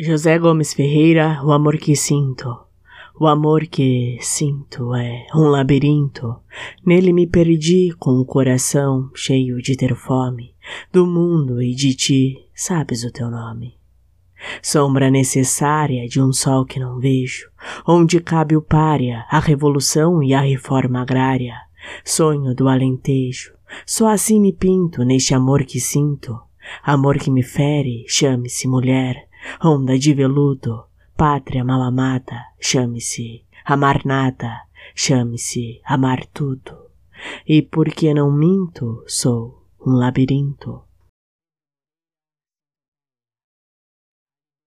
[0.00, 2.56] José Gomes Ferreira, o amor que sinto.
[3.18, 6.36] O amor que sinto é um labirinto.
[6.86, 10.54] Nele me perdi com o coração cheio de ter fome
[10.92, 13.74] do mundo e de ti, sabes o teu nome.
[14.62, 17.50] Sombra necessária de um sol que não vejo,
[17.84, 21.56] onde cabe o pária, a revolução e a reforma agrária.
[22.04, 23.52] Sonho do alentejo,
[23.84, 26.38] só assim me pinto neste amor que sinto.
[26.84, 29.27] Amor que me fere, chame-se mulher
[29.62, 30.84] onda de veludo,
[31.16, 34.62] pátria mal amada, chame-se amar nada,
[34.94, 36.76] chame-se amar tudo.
[37.46, 40.87] E porque não minto, sou um labirinto